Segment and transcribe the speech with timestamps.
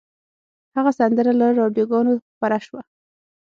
[0.75, 2.81] هغه سندره له راډیوګانو خپره شوه